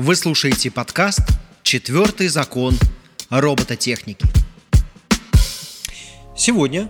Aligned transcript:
Вы 0.00 0.14
слушаете 0.14 0.70
подкаст 0.70 1.22
«Четвертый 1.64 2.28
закон 2.28 2.78
робототехники». 3.30 4.24
Сегодня 6.36 6.88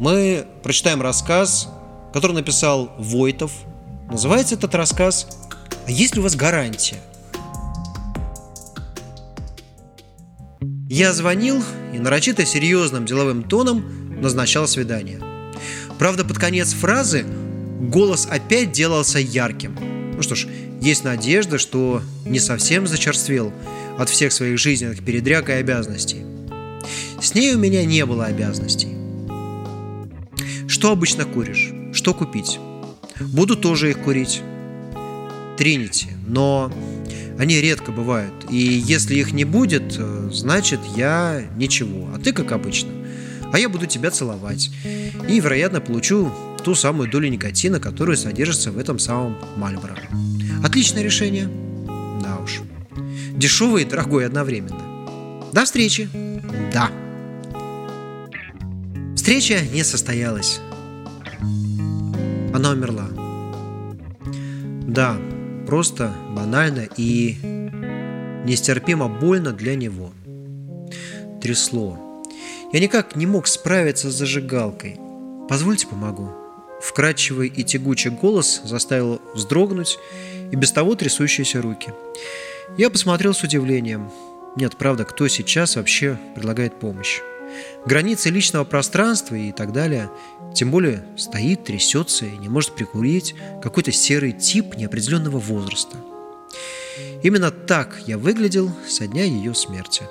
мы 0.00 0.44
прочитаем 0.64 1.00
рассказ, 1.00 1.68
который 2.12 2.32
написал 2.32 2.92
Войтов. 2.98 3.52
Называется 4.10 4.56
этот 4.56 4.74
рассказ 4.74 5.28
«А 5.86 5.90
есть 5.92 6.16
ли 6.16 6.20
у 6.20 6.24
вас 6.24 6.34
гарантия?» 6.34 6.98
Я 10.88 11.12
звонил 11.12 11.62
и 11.94 12.00
нарочито 12.00 12.44
серьезным 12.44 13.06
деловым 13.06 13.44
тоном 13.44 14.20
назначал 14.20 14.66
свидание. 14.66 15.20
Правда, 16.00 16.24
под 16.24 16.38
конец 16.38 16.72
фразы 16.72 17.24
голос 17.80 18.26
опять 18.28 18.72
делался 18.72 19.20
ярким. 19.20 19.76
Ну 20.16 20.22
что 20.22 20.34
ж, 20.34 20.48
есть 20.80 21.04
надежда, 21.04 21.58
что 21.58 22.02
не 22.24 22.38
совсем 22.38 22.86
зачерствел 22.86 23.52
от 23.98 24.08
всех 24.08 24.32
своих 24.32 24.58
жизненных 24.58 25.04
передряг 25.04 25.48
и 25.48 25.52
обязанностей. 25.52 26.22
С 27.20 27.34
ней 27.34 27.54
у 27.54 27.58
меня 27.58 27.84
не 27.84 28.06
было 28.06 28.26
обязанностей. 28.26 28.88
Что 30.66 30.92
обычно 30.92 31.24
куришь? 31.24 31.72
Что 31.92 32.14
купить? 32.14 32.58
Буду 33.20 33.56
тоже 33.56 33.90
их 33.90 33.98
курить. 33.98 34.40
Тринити, 35.58 36.08
но 36.26 36.72
они 37.38 37.60
редко 37.60 37.92
бывают. 37.92 38.32
И 38.50 38.56
если 38.56 39.16
их 39.16 39.32
не 39.32 39.44
будет, 39.44 40.00
значит 40.32 40.80
я 40.96 41.42
ничего, 41.56 42.08
а 42.14 42.18
ты 42.18 42.32
как 42.32 42.52
обычно. 42.52 42.90
А 43.52 43.58
я 43.58 43.68
буду 43.68 43.86
тебя 43.86 44.10
целовать. 44.10 44.70
И, 45.28 45.40
вероятно, 45.40 45.80
получу 45.80 46.32
ту 46.64 46.74
самую 46.74 47.10
долю 47.10 47.28
никотина, 47.28 47.80
которая 47.80 48.16
содержится 48.16 48.70
в 48.70 48.78
этом 48.78 48.98
самом 48.98 49.36
Мальборо. 49.56 49.98
Отличное 50.64 51.02
решение. 51.02 51.48
Да 52.22 52.38
уж. 52.42 52.60
Дешевое 53.34 53.82
и 53.82 53.84
дорогое 53.84 54.26
одновременно. 54.26 54.78
До 55.52 55.64
встречи. 55.64 56.08
Да. 56.72 56.90
Встреча 59.16 59.60
не 59.72 59.84
состоялась. 59.84 60.60
Она 62.52 62.70
умерла. 62.70 63.08
Да, 64.86 65.16
просто 65.66 66.12
банально 66.30 66.88
и 66.96 67.36
нестерпимо 68.44 69.08
больно 69.08 69.52
для 69.52 69.76
него. 69.76 70.12
Трясло. 71.40 72.22
Я 72.72 72.80
никак 72.80 73.16
не 73.16 73.26
мог 73.26 73.46
справиться 73.46 74.10
с 74.10 74.14
зажигалкой. 74.14 74.98
Позвольте 75.48 75.86
помогу. 75.86 76.30
Вкрадчивый 76.80 77.48
и 77.48 77.64
тягучий 77.64 78.10
голос 78.10 78.62
заставил 78.64 79.19
вздрогнуть 79.34 79.98
и 80.52 80.56
без 80.56 80.72
того 80.72 80.94
трясущиеся 80.94 81.62
руки. 81.62 81.92
Я 82.76 82.90
посмотрел 82.90 83.34
с 83.34 83.42
удивлением. 83.42 84.10
Нет, 84.56 84.76
правда, 84.76 85.04
кто 85.04 85.28
сейчас 85.28 85.76
вообще 85.76 86.18
предлагает 86.34 86.78
помощь? 86.78 87.20
Границы 87.84 88.30
личного 88.30 88.64
пространства 88.64 89.34
и 89.34 89.52
так 89.52 89.72
далее. 89.72 90.10
Тем 90.54 90.70
более 90.70 91.04
стоит, 91.16 91.64
трясется 91.64 92.26
и 92.26 92.36
не 92.36 92.48
может 92.48 92.74
прикурить 92.74 93.34
какой-то 93.62 93.92
серый 93.92 94.32
тип 94.32 94.76
неопределенного 94.76 95.38
возраста. 95.38 95.96
Именно 97.22 97.50
так 97.50 98.00
я 98.06 98.18
выглядел 98.18 98.70
со 98.88 99.06
дня 99.06 99.24
ее 99.24 99.54
смерти. 99.54 100.04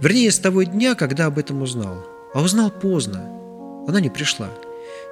Вернее, 0.00 0.30
с 0.30 0.38
того 0.38 0.62
дня, 0.62 0.94
когда 0.94 1.26
об 1.26 1.38
этом 1.38 1.62
узнал. 1.62 2.04
А 2.34 2.42
узнал 2.42 2.70
поздно. 2.70 3.30
Она 3.86 4.00
не 4.00 4.10
пришла 4.10 4.50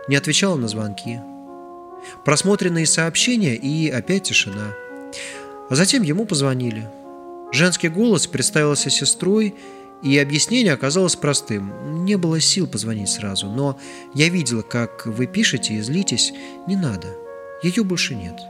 не 0.08 0.16
отвечала 0.16 0.56
на 0.56 0.68
звонки. 0.68 1.20
Просмотренные 2.24 2.86
сообщения 2.86 3.54
и 3.54 3.88
опять 3.88 4.24
тишина. 4.24 4.74
А 5.68 5.74
затем 5.74 6.02
ему 6.02 6.24
позвонили. 6.24 6.88
Женский 7.52 7.88
голос 7.88 8.26
представился 8.26 8.90
сестрой, 8.90 9.54
и 10.02 10.18
объяснение 10.18 10.72
оказалось 10.72 11.14
простым. 11.14 12.04
Не 12.04 12.16
было 12.16 12.40
сил 12.40 12.66
позвонить 12.66 13.08
сразу, 13.08 13.46
но 13.46 13.78
я 14.14 14.28
видела, 14.28 14.62
как 14.62 15.06
вы 15.06 15.26
пишете 15.26 15.74
и 15.74 15.80
злитесь. 15.80 16.32
Не 16.66 16.76
надо. 16.76 17.08
Ее 17.62 17.84
больше 17.84 18.14
нет. 18.14 18.40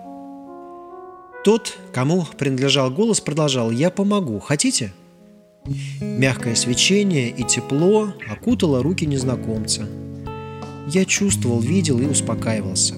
Тот, 1.45 1.77
кому 1.93 2.27
принадлежал 2.39 2.91
голос, 2.91 3.21
продолжал 3.21 3.71
«Я 3.71 3.91
помогу. 3.91 4.39
Хотите?» 4.39 4.93
Мягкое 6.01 6.55
свечение 6.55 7.29
и 7.29 7.45
тепло 7.45 8.15
окутало 8.31 8.83
руки 8.83 9.05
незнакомца– 9.05 9.87
я 10.89 11.05
чувствовал, 11.05 11.61
видел 11.61 12.01
и 12.01 12.07
успокаивался. 12.07 12.95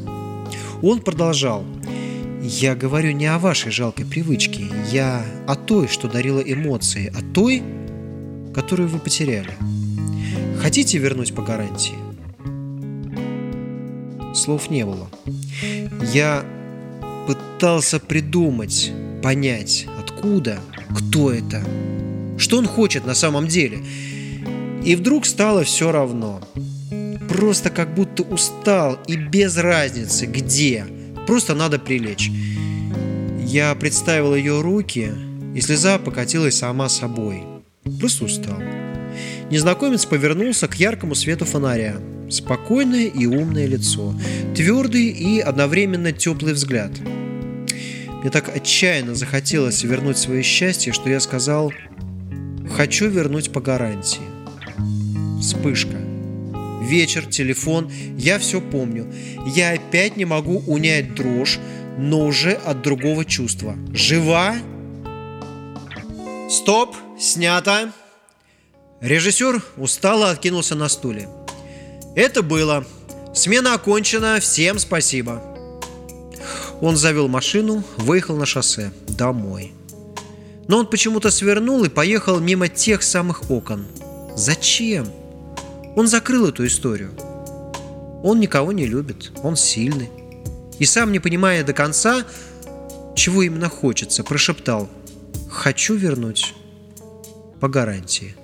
Он 0.82 1.00
продолжал. 1.00 1.64
«Я 2.42 2.74
говорю 2.74 3.12
не 3.12 3.26
о 3.26 3.38
вашей 3.38 3.72
жалкой 3.72 4.04
привычке. 4.04 4.66
Я 4.90 5.24
о 5.46 5.54
той, 5.54 5.88
что 5.88 6.08
дарила 6.08 6.40
эмоции, 6.40 7.12
о 7.16 7.22
той, 7.32 7.62
которую 8.54 8.88
вы 8.88 8.98
потеряли. 8.98 9.54
Хотите 10.60 10.98
вернуть 10.98 11.34
по 11.34 11.42
гарантии?» 11.42 11.94
Слов 14.34 14.68
не 14.68 14.84
было. 14.84 15.08
Я 16.12 16.44
пытался 17.26 17.98
придумать, 17.98 18.92
понять, 19.22 19.86
откуда, 19.98 20.58
кто 20.94 21.32
это, 21.32 21.64
что 22.36 22.58
он 22.58 22.66
хочет 22.66 23.06
на 23.06 23.14
самом 23.14 23.46
деле. 23.46 23.78
И 24.84 24.96
вдруг 24.96 25.24
стало 25.24 25.64
все 25.64 25.90
равно– 25.92 26.42
просто 27.34 27.68
как 27.70 27.92
будто 27.92 28.22
устал 28.22 28.96
и 29.08 29.16
без 29.16 29.56
разницы 29.56 30.26
где. 30.26 30.86
Просто 31.26 31.56
надо 31.56 31.80
прилечь. 31.80 32.30
Я 33.44 33.74
представил 33.74 34.36
ее 34.36 34.60
руки, 34.60 35.10
и 35.52 35.60
слеза 35.60 35.98
покатилась 35.98 36.58
сама 36.58 36.88
собой. 36.88 37.42
Просто 37.98 38.26
устал. 38.26 38.62
Незнакомец 39.50 40.06
повернулся 40.06 40.68
к 40.68 40.76
яркому 40.76 41.16
свету 41.16 41.44
фонаря. 41.44 41.96
Спокойное 42.30 43.06
и 43.06 43.26
умное 43.26 43.66
лицо. 43.66 44.14
Твердый 44.54 45.08
и 45.08 45.40
одновременно 45.40 46.12
теплый 46.12 46.52
взгляд. 46.52 46.92
Мне 47.00 48.30
так 48.30 48.48
отчаянно 48.54 49.16
захотелось 49.16 49.82
вернуть 49.82 50.18
свое 50.18 50.44
счастье, 50.44 50.92
что 50.92 51.10
я 51.10 51.18
сказал 51.18 51.72
«Хочу 52.76 53.08
вернуть 53.08 53.50
по 53.50 53.60
гарантии». 53.60 54.22
Вспышка 55.40 56.03
вечер, 56.84 57.26
телефон, 57.26 57.90
я 58.16 58.38
все 58.38 58.60
помню. 58.60 59.12
Я 59.46 59.72
опять 59.72 60.16
не 60.16 60.24
могу 60.24 60.58
унять 60.66 61.14
дрожь, 61.14 61.58
но 61.98 62.26
уже 62.26 62.52
от 62.52 62.82
другого 62.82 63.24
чувства. 63.24 63.76
Жива? 63.92 64.56
Стоп, 66.50 66.94
снято. 67.18 67.92
Режиссер 69.00 69.62
устало 69.76 70.30
откинулся 70.30 70.74
на 70.74 70.88
стуле. 70.88 71.28
Это 72.14 72.42
было. 72.42 72.84
Смена 73.34 73.74
окончена, 73.74 74.38
всем 74.40 74.78
спасибо. 74.78 75.42
Он 76.80 76.96
завел 76.96 77.28
машину, 77.28 77.82
выехал 77.96 78.36
на 78.36 78.46
шоссе, 78.46 78.92
домой. 79.08 79.72
Но 80.68 80.78
он 80.78 80.86
почему-то 80.86 81.30
свернул 81.30 81.84
и 81.84 81.88
поехал 81.88 82.40
мимо 82.40 82.68
тех 82.68 83.02
самых 83.02 83.50
окон. 83.50 83.86
Зачем? 84.36 85.06
Он 85.96 86.08
закрыл 86.08 86.48
эту 86.48 86.66
историю. 86.66 87.12
Он 88.22 88.40
никого 88.40 88.72
не 88.72 88.86
любит, 88.86 89.32
он 89.42 89.56
сильный. 89.56 90.10
И 90.78 90.84
сам, 90.86 91.12
не 91.12 91.20
понимая 91.20 91.62
до 91.62 91.72
конца, 91.72 92.24
чего 93.14 93.42
именно 93.42 93.68
хочется, 93.68 94.24
прошептал 94.24 94.88
«Хочу 95.48 95.94
вернуть 95.94 96.54
по 97.60 97.68
гарантии». 97.68 98.34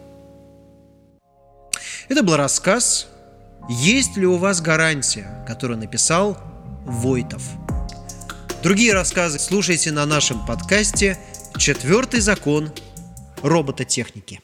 Это 2.08 2.22
был 2.22 2.36
рассказ 2.36 3.08
«Есть 3.68 4.16
ли 4.16 4.26
у 4.26 4.36
вас 4.36 4.60
гарантия?», 4.60 5.44
который 5.46 5.76
написал 5.76 6.38
Войтов. 6.84 7.42
Другие 8.62 8.92
рассказы 8.92 9.38
слушайте 9.38 9.90
на 9.90 10.06
нашем 10.06 10.44
подкасте 10.46 11.18
«Четвертый 11.56 12.20
закон 12.20 12.70
робототехники». 13.42 14.40